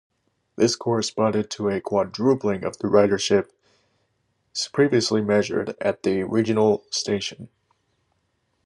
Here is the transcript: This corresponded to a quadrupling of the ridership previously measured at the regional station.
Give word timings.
This 0.55 0.75
corresponded 0.75 1.51
to 1.51 1.69
a 1.69 1.79
quadrupling 1.79 2.63
of 2.63 2.75
the 2.79 2.87
ridership 2.87 3.51
previously 4.73 5.21
measured 5.21 5.75
at 5.79 6.01
the 6.01 6.23
regional 6.23 6.85
station. 6.89 7.49